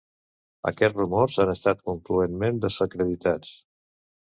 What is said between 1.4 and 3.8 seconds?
han estat concloentment desacreditats.